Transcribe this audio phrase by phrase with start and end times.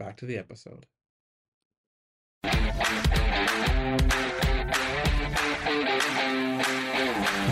[0.00, 0.86] Back to the episode.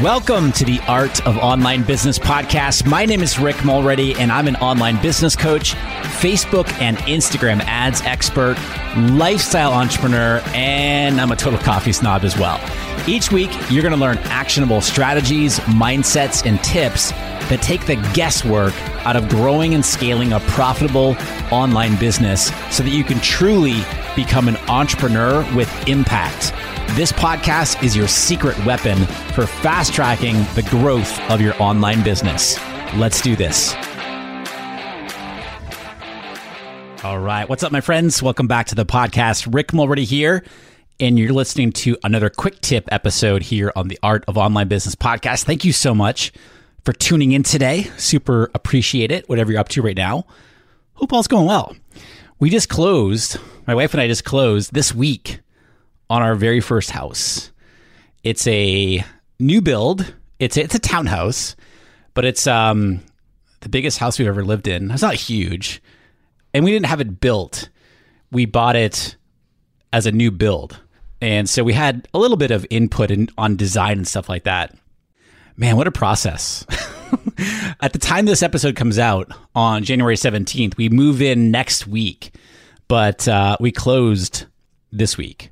[0.00, 2.86] Welcome to the Art of Online Business podcast.
[2.86, 5.74] My name is Rick Mulready, and I'm an online business coach,
[6.20, 8.56] Facebook and Instagram ads expert,
[8.96, 12.60] lifestyle entrepreneur, and I'm a total coffee snob as well.
[13.08, 17.12] Each week, you're going to learn actionable strategies, mindsets, and tips
[17.48, 18.74] that take the guesswork
[19.06, 21.16] out of growing and scaling a profitable
[21.50, 23.82] online business so that you can truly
[24.14, 26.52] become an entrepreneur with impact.
[26.96, 32.58] This podcast is your secret weapon for fast tracking the growth of your online business.
[32.94, 33.74] Let's do this.
[37.04, 37.48] All right.
[37.48, 38.22] What's up, my friends?
[38.22, 39.52] Welcome back to the podcast.
[39.52, 40.42] Rick Mulready here.
[40.98, 44.94] And you're listening to another quick tip episode here on the Art of Online Business
[44.94, 45.44] podcast.
[45.44, 46.32] Thank you so much
[46.86, 47.90] for tuning in today.
[47.96, 50.24] Super appreciate it, whatever you're up to right now.
[50.94, 51.74] Hope all's going well.
[52.38, 55.40] We just closed, my wife and I just closed this week
[56.08, 57.50] on our very first house.
[58.22, 59.04] It's a
[59.40, 60.14] new build.
[60.38, 61.56] It's a, it's a townhouse,
[62.14, 63.00] but it's um
[63.60, 64.92] the biggest house we've ever lived in.
[64.92, 65.82] It's not huge.
[66.54, 67.68] And we didn't have it built.
[68.30, 69.16] We bought it
[69.92, 70.78] as a new build.
[71.20, 74.44] And so we had a little bit of input in, on design and stuff like
[74.44, 74.72] that.
[75.56, 76.66] Man, what a process.
[77.80, 82.34] At the time this episode comes out on January 17th, we move in next week,
[82.88, 84.44] but uh, we closed
[84.92, 85.50] this week.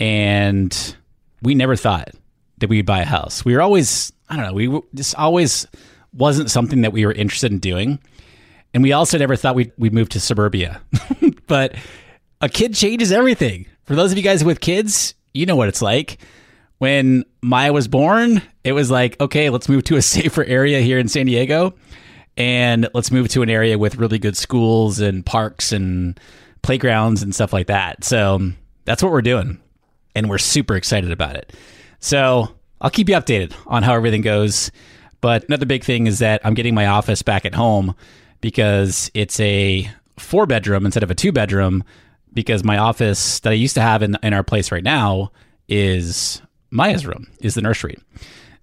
[0.00, 0.96] And
[1.42, 2.10] we never thought
[2.58, 3.44] that we'd buy a house.
[3.44, 5.66] We were always, I don't know, we just always
[6.12, 8.00] wasn't something that we were interested in doing.
[8.74, 10.80] And we also never thought we'd, we'd move to suburbia.
[11.46, 11.76] but
[12.40, 13.66] a kid changes everything.
[13.84, 16.18] For those of you guys with kids, you know what it's like
[16.78, 20.98] when Maya was born, it was like, okay, let's move to a safer area here
[20.98, 21.74] in San Diego
[22.36, 26.20] and let's move to an area with really good schools and parks and
[26.62, 28.04] playgrounds and stuff like that.
[28.04, 28.50] So
[28.84, 29.58] that's what we're doing.
[30.14, 31.52] And we're super excited about it.
[32.00, 32.48] So
[32.80, 34.70] I'll keep you updated on how everything goes.
[35.20, 37.94] But another big thing is that I'm getting my office back at home
[38.40, 41.84] because it's a four bedroom instead of a two bedroom
[42.32, 45.32] because my office that I used to have in, in our place right now
[45.68, 47.96] is Maya's room is the nursery.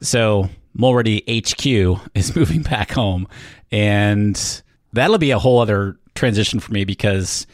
[0.00, 3.28] So Mulready HQ is moving back home,
[3.70, 7.46] and that'll be a whole other transition for me because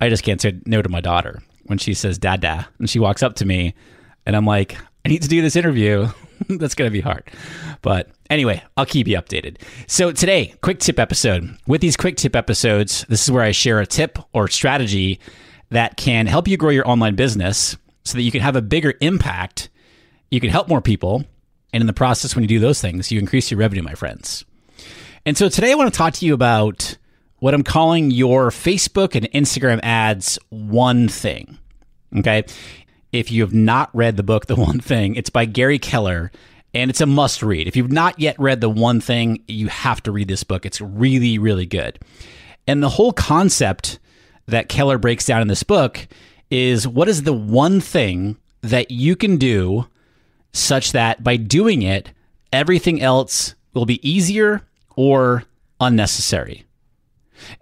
[0.00, 3.22] I just can't say no to my daughter when she says "dada" and she walks
[3.22, 3.74] up to me,
[4.24, 6.08] and I'm like, I need to do this interview.
[6.48, 7.30] That's gonna be hard,
[7.82, 9.60] but anyway, I'll keep you updated.
[9.86, 11.56] So today, quick tip episode.
[11.66, 15.18] With these quick tip episodes, this is where I share a tip or strategy
[15.70, 18.94] that can help you grow your online business so that you can have a bigger
[19.00, 19.70] impact
[20.36, 21.24] you can help more people.
[21.72, 24.44] And in the process, when you do those things, you increase your revenue, my friends.
[25.24, 26.98] And so today I want to talk to you about
[27.38, 31.58] what I'm calling your Facebook and Instagram ads one thing.
[32.18, 32.44] Okay.
[33.12, 36.30] If you have not read the book, The One Thing, it's by Gary Keller
[36.74, 37.66] and it's a must read.
[37.66, 40.66] If you've not yet read The One Thing, you have to read this book.
[40.66, 41.98] It's really, really good.
[42.66, 43.98] And the whole concept
[44.44, 46.06] that Keller breaks down in this book
[46.50, 49.86] is what is the one thing that you can do
[50.56, 52.10] such that by doing it,
[52.52, 54.62] everything else will be easier
[54.96, 55.44] or
[55.80, 56.64] unnecessary.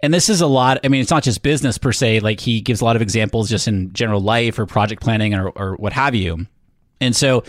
[0.01, 0.79] And this is a lot.
[0.83, 2.21] I mean, it's not just business per se.
[2.21, 5.49] Like he gives a lot of examples just in general life or project planning or,
[5.49, 6.47] or what have you.
[7.01, 7.43] And so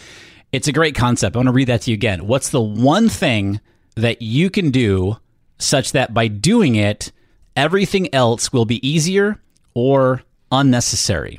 [0.52, 1.36] it's a great concept.
[1.36, 2.26] I want to read that to you again.
[2.26, 3.60] What's the one thing
[3.94, 5.16] that you can do
[5.58, 7.12] such that by doing it,
[7.56, 9.40] everything else will be easier
[9.74, 11.38] or unnecessary?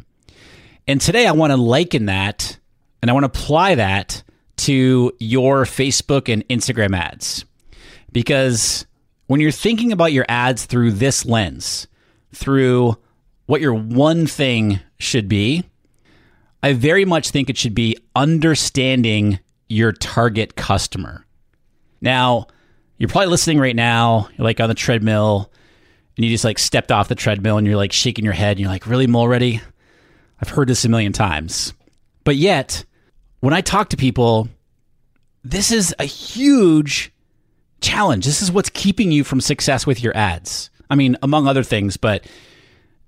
[0.88, 2.58] And today I want to liken that
[3.08, 4.22] and I want to apply that
[4.58, 7.46] to your Facebook and Instagram ads.
[8.12, 8.86] Because
[9.28, 11.88] when you're thinking about your ads through this lens,
[12.36, 12.98] through
[13.46, 15.64] what your one thing should be,
[16.62, 19.40] I very much think it should be understanding
[19.70, 21.26] your target customer.
[22.02, 22.48] Now,
[22.98, 25.50] you're probably listening right now, you're like on the treadmill,
[26.18, 28.60] and you just like stepped off the treadmill and you're like shaking your head and
[28.60, 29.62] you're like, really, Mulready?
[30.42, 31.74] I've heard this a million times.
[32.26, 32.84] But yet,
[33.40, 34.48] when I talk to people,
[35.44, 37.12] this is a huge
[37.82, 38.26] challenge.
[38.26, 40.70] This is what's keeping you from success with your ads.
[40.90, 42.26] I mean, among other things, but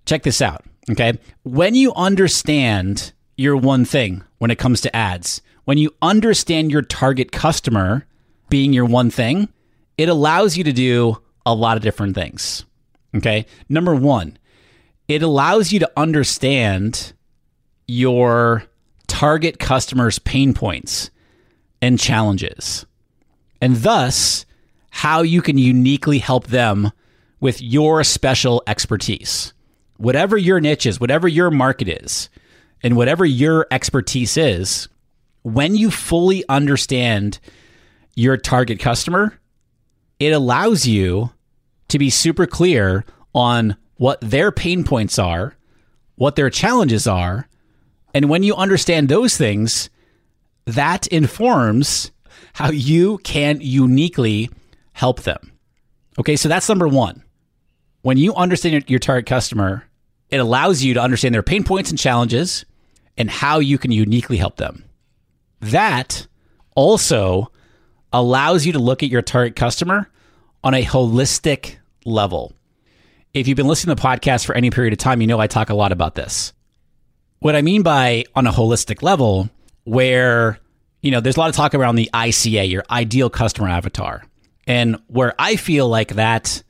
[0.05, 0.63] check this out.
[0.89, 1.17] Okay.
[1.43, 6.81] When you understand your one thing when it comes to ads, when you understand your
[6.81, 8.05] target customer
[8.49, 9.49] being your one thing,
[9.97, 12.65] it allows you to do a lot of different things.
[13.15, 13.45] Okay.
[13.67, 14.37] Number one,
[15.07, 17.13] it allows you to understand
[17.87, 18.63] your
[19.09, 21.09] target customers' pain points
[21.81, 22.85] and challenges,
[23.61, 24.45] and thus
[24.91, 26.91] how you can uniquely help them
[27.41, 29.53] with your special expertise.
[29.97, 32.29] Whatever your niche is, whatever your market is,
[32.81, 34.87] and whatever your expertise is,
[35.43, 37.39] when you fully understand
[38.15, 39.37] your target customer,
[40.19, 41.31] it allows you
[41.89, 43.03] to be super clear
[43.33, 45.55] on what their pain points are,
[46.15, 47.48] what their challenges are,
[48.13, 49.89] and when you understand those things,
[50.65, 52.11] that informs
[52.53, 54.49] how you can uniquely
[54.93, 55.51] help them.
[56.17, 57.23] Okay, so that's number one.
[58.01, 59.83] When you understand your, target customer,
[60.29, 62.65] it allows you to understand their pain points and challenges
[63.17, 64.83] and how you can uniquely help them.
[65.61, 66.27] That
[66.75, 67.51] also
[68.13, 70.09] allows you to look at your target customer
[70.63, 71.75] on a holistic
[72.05, 72.53] level.
[73.33, 75.47] If you've been listening to the podcast for any period of time, you know I
[75.47, 76.53] talk a lot about this.
[77.39, 79.49] What I mean by on a holistic level,
[79.85, 80.59] where,
[81.01, 84.23] you know, there's a lot of talk around the ICA, your ideal customer avatar.
[84.67, 86.61] And where I feel like that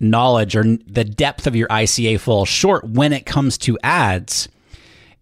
[0.00, 4.48] knowledge or the depth of your ICA falls short when it comes to ads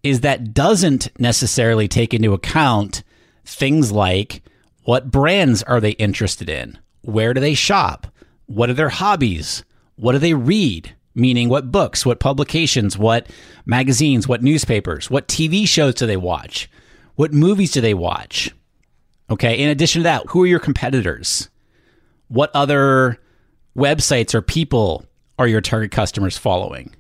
[0.03, 3.03] is that doesn't necessarily take into account
[3.45, 4.43] things like
[4.85, 6.79] what brands are they interested in?
[7.03, 8.09] Where do they shop?
[8.47, 9.65] What are their hobbies?
[9.97, 10.95] What do they read?
[11.15, 13.29] Meaning what books, what publications, what
[13.67, 16.71] magazines, what newspapers, what TV shows do they watch,
[17.17, 18.51] what movies do they watch.
[19.31, 19.59] Okay.
[19.59, 21.49] In addition to that, who are your competitors?
[22.29, 23.19] What other
[23.77, 25.05] websites or people
[25.39, 26.95] are your target customers following?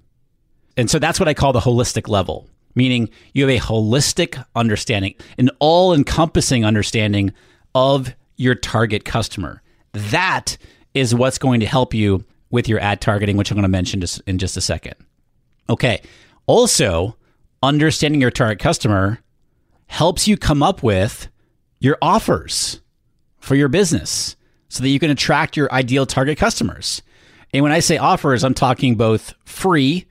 [0.76, 5.14] And so that's what I call the holistic level, meaning you have a holistic understanding,
[5.38, 7.32] an all encompassing understanding
[7.74, 9.62] of your target customer.
[9.92, 10.56] That
[10.94, 14.00] is what's going to help you with your ad targeting, which I'm going to mention
[14.00, 14.94] just in just a second.
[15.68, 16.00] Okay.
[16.46, 17.16] Also,
[17.62, 19.18] understanding your target customer
[19.86, 21.28] helps you come up with
[21.80, 22.80] your offers
[23.40, 24.36] for your business
[24.68, 27.02] so that you can attract your ideal target customers.
[27.52, 30.06] And when I say offers, I'm talking both free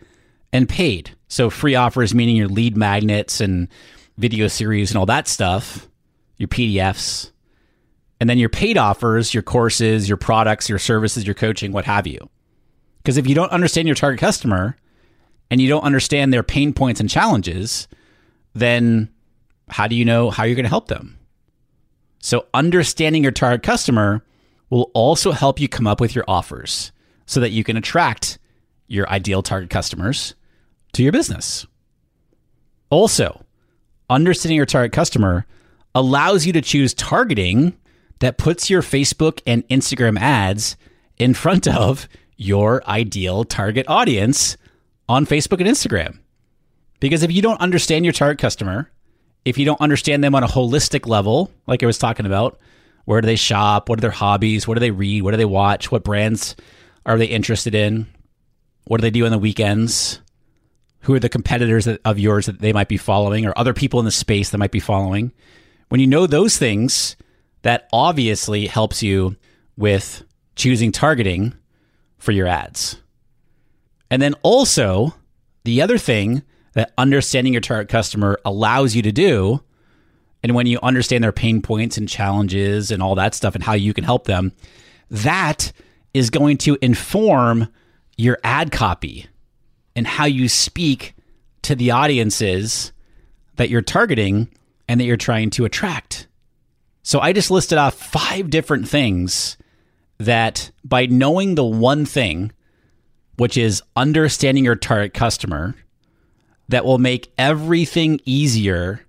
[0.51, 1.15] and paid.
[1.27, 3.69] So, free offers meaning your lead magnets and
[4.17, 5.88] video series and all that stuff,
[6.38, 7.31] your PDFs,
[8.22, 12.06] and then your paid offers, your courses, your products, your services, your coaching, what have
[12.06, 12.30] you.
[12.98, 14.78] Because if you don't understand your target customer
[15.50, 17.88] and you don't understand their pain points and challenges,
[18.54, 19.10] then
[19.70, 21.18] how do you know how you're going to help them?
[22.20, 24.24] So, understanding your target customer
[24.70, 26.92] will also help you come up with your offers
[27.25, 28.38] so that you can attract
[28.88, 30.36] your ideal target customers
[30.94, 31.66] to your business.
[32.92, 33.44] Also,
[34.12, 35.48] understanding your target customer
[35.96, 37.75] allows you to choose targeting
[38.22, 40.78] that puts your Facebook and Instagram ads
[41.18, 44.58] in front of your ideal target audience
[45.10, 46.20] on Facebook and Instagram.
[47.00, 48.90] Because if you don't understand your target customer,
[49.44, 52.60] if you don't understand them on a holistic level, like I was talking about,
[53.06, 53.90] where do they shop?
[53.90, 54.68] What are their hobbies?
[54.68, 55.24] What do they read?
[55.24, 55.92] What do they watch?
[55.92, 56.56] What brands
[57.06, 58.06] are they interested in?
[58.86, 60.22] What do they do on the weekends?
[61.01, 64.06] Who are the competitors of yours that they might be following or other people in
[64.06, 65.32] the space that might be following?
[65.90, 67.16] When you know those things,
[67.63, 69.36] that obviously helps you
[69.77, 70.24] with
[70.56, 71.53] choosing targeting
[72.18, 72.98] for your ads.
[74.10, 75.15] And then also,
[75.63, 79.63] the other thing that understanding your target customer allows you to do,
[80.44, 83.74] and when you understand their pain points and challenges and all that stuff and how
[83.74, 84.51] you can help them,
[85.10, 85.72] that
[86.13, 87.68] is going to inform
[88.18, 89.27] your ad copy
[89.96, 91.15] and how you speak
[91.62, 92.91] to the audiences
[93.56, 94.50] that you're targeting
[94.88, 96.27] and that you're trying to attract.
[97.03, 99.58] So I just listed off five different things
[100.17, 102.51] that by knowing the one thing,
[103.38, 105.75] which is understanding your target customer,
[106.70, 109.05] that will make everything easier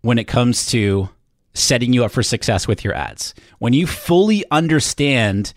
[0.00, 1.08] when it comes to
[1.54, 3.34] setting you up for success with your ads.
[3.58, 5.52] When you fully understand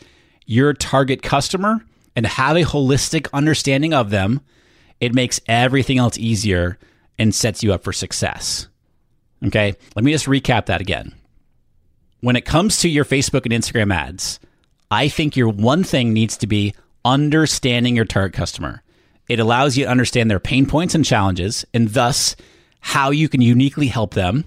[0.45, 1.83] your target customer
[2.15, 4.41] and have a holistic understanding of them,
[4.99, 6.77] it makes everything else easier
[7.19, 8.67] and sets you up for success.
[9.45, 11.13] Okay, let me just recap that again.
[12.19, 14.39] When it comes to your Facebook and Instagram ads,
[14.89, 16.73] I think your one thing needs to be
[17.05, 18.81] understanding your target customer.
[19.29, 22.35] It allows you to understand their pain points and challenges, and thus
[22.79, 24.45] how you can uniquely help them.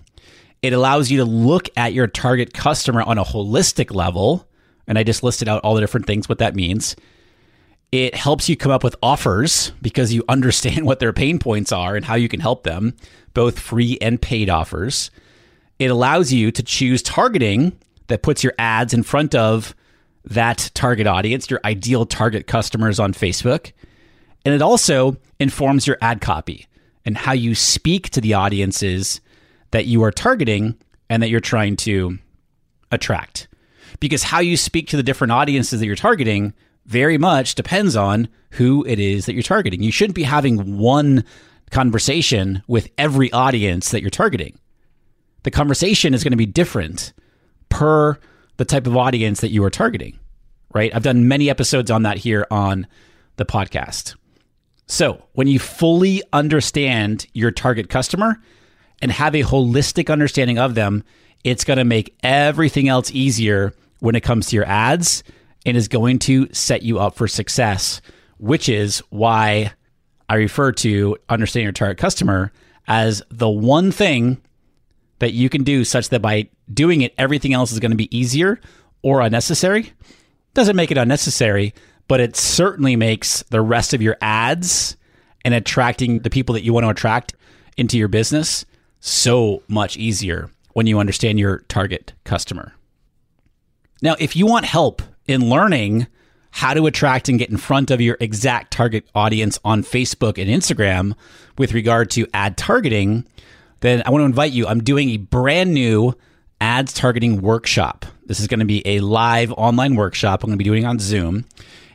[0.62, 4.48] It allows you to look at your target customer on a holistic level.
[4.86, 6.96] And I just listed out all the different things, what that means.
[7.92, 11.94] It helps you come up with offers because you understand what their pain points are
[11.94, 12.96] and how you can help them,
[13.32, 15.10] both free and paid offers.
[15.80, 17.72] It allows you to choose targeting
[18.08, 19.74] that puts your ads in front of
[20.26, 23.72] that target audience, your ideal target customers on Facebook.
[24.44, 26.66] And it also informs your ad copy
[27.06, 29.22] and how you speak to the audiences
[29.70, 30.76] that you are targeting
[31.08, 32.18] and that you're trying to
[32.92, 33.48] attract.
[34.00, 36.52] Because how you speak to the different audiences that you're targeting
[36.84, 39.82] very much depends on who it is that you're targeting.
[39.82, 41.24] You shouldn't be having one
[41.70, 44.58] conversation with every audience that you're targeting.
[45.42, 47.12] The conversation is going to be different
[47.68, 48.18] per
[48.56, 50.18] the type of audience that you are targeting,
[50.74, 50.94] right?
[50.94, 52.86] I've done many episodes on that here on
[53.36, 54.16] the podcast.
[54.86, 58.40] So, when you fully understand your target customer
[59.00, 61.04] and have a holistic understanding of them,
[61.44, 65.22] it's going to make everything else easier when it comes to your ads
[65.64, 68.00] and is going to set you up for success,
[68.38, 69.72] which is why
[70.28, 72.52] I refer to understanding your target customer
[72.88, 74.40] as the one thing
[75.20, 78.14] that you can do such that by doing it, everything else is going to be
[78.16, 78.60] easier
[79.02, 79.92] or unnecessary.
[80.54, 81.72] Doesn't make it unnecessary,
[82.08, 84.96] but it certainly makes the rest of your ads
[85.44, 87.34] and attracting the people that you want to attract
[87.76, 88.66] into your business
[88.98, 92.74] so much easier when you understand your target customer.
[94.02, 96.06] Now, if you want help in learning
[96.52, 100.50] how to attract and get in front of your exact target audience on Facebook and
[100.50, 101.14] Instagram
[101.58, 103.26] with regard to ad targeting,
[103.80, 104.66] then I want to invite you.
[104.66, 106.14] I'm doing a brand new
[106.60, 108.04] ads targeting workshop.
[108.26, 110.42] This is going to be a live online workshop.
[110.42, 111.44] I'm going to be doing on Zoom.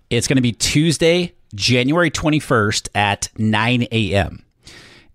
[0.10, 4.44] It's going to be Tuesday, January 21st at 9 a.m.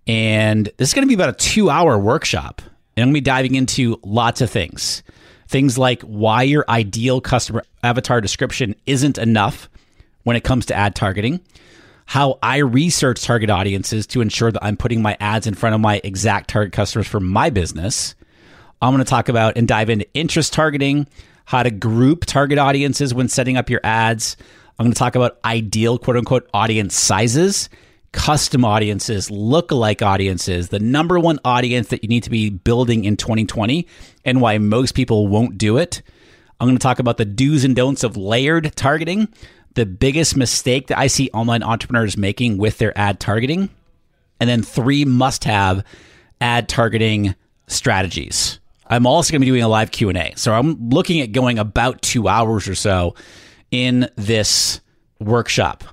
[0.07, 2.61] And this is going to be about a two hour workshop.
[2.95, 5.03] And I'm going to be diving into lots of things.
[5.47, 9.69] Things like why your ideal customer avatar description isn't enough
[10.23, 11.41] when it comes to ad targeting,
[12.11, 15.79] how I research target audiences to ensure that I'm putting my ads in front of
[15.79, 18.15] my exact target customers for my business.
[18.81, 21.07] I'm going to talk about and dive into interest targeting,
[21.45, 24.35] how to group target audiences when setting up your ads.
[24.77, 27.69] I'm going to talk about ideal quote unquote audience sizes,
[28.11, 33.15] custom audiences, lookalike audiences, the number one audience that you need to be building in
[33.15, 33.87] 2020
[34.25, 36.01] and why most people won't do it.
[36.59, 39.29] I'm going to talk about the do's and don'ts of layered targeting,
[39.75, 43.69] the biggest mistake that I see online entrepreneurs making with their ad targeting,
[44.39, 45.83] and then three must have
[46.39, 47.35] ad targeting
[47.67, 48.59] strategies.
[48.87, 50.33] I'm also going to be doing a live Q&A.
[50.35, 53.15] So I'm looking at going about 2 hours or so
[53.71, 54.81] in this
[55.19, 55.85] workshop.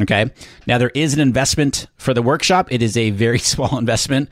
[0.00, 0.30] Okay.
[0.66, 2.72] Now there is an investment for the workshop.
[2.72, 4.28] It is a very small investment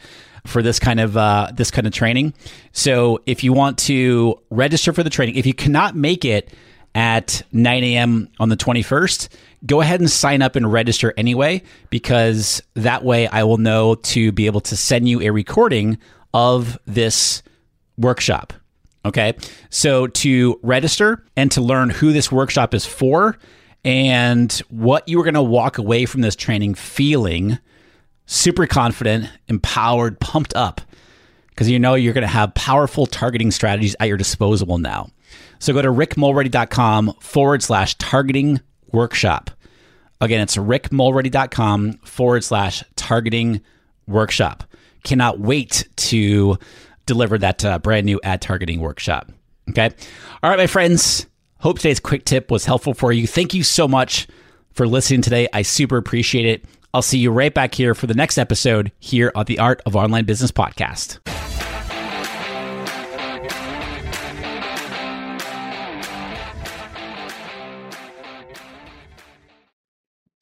[0.47, 2.35] for this kind of uh, this kind of training.
[2.73, 6.53] So if you want to register for the training, if you cannot make it
[6.95, 8.29] at 9 a.m.
[8.39, 9.29] on the 21st,
[9.67, 14.33] go ahead and sign up and register anyway, because that way I will know to
[14.33, 15.99] be able to send you a recording
[16.35, 17.43] of this
[17.97, 18.53] workshop.
[19.05, 19.35] Okay.
[19.71, 23.39] So to register and to learn who this workshop is for
[23.85, 27.59] and what you are going to walk away from this training feeling
[28.27, 30.83] super confident, empowered, pumped up
[31.49, 35.11] because you know you're going to have powerful targeting strategies at your disposal now.
[35.59, 38.61] So go to rickmulready.com forward slash targeting
[38.93, 39.51] workshop.
[40.21, 43.61] Again, it's rickmulready.com forward slash targeting
[44.07, 44.65] workshop.
[45.05, 46.59] Cannot wait to
[47.07, 49.31] deliver that uh, brand new ad targeting workshop.
[49.71, 49.91] Okay.
[50.43, 51.27] All right, my friends.
[51.59, 53.27] Hope today's quick tip was helpful for you.
[53.27, 54.27] Thank you so much
[54.73, 55.47] for listening today.
[55.53, 56.65] I super appreciate it.
[56.93, 59.95] I'll see you right back here for the next episode here on the Art of
[59.95, 61.40] Online Business podcast.